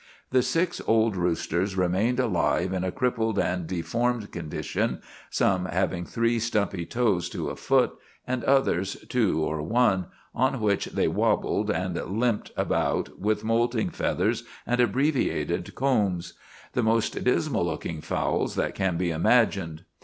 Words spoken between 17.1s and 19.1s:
dismal looking fowls that can